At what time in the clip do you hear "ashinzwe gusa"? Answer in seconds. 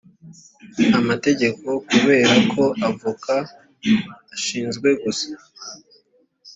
4.35-5.29